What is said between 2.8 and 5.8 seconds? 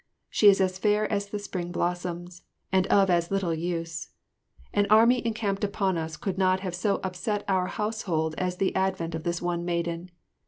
of as little use. An army encamped